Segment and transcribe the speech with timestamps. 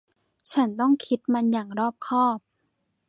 [0.51, 2.39] ฉันต้องคิดมันอย่างรอบคอบ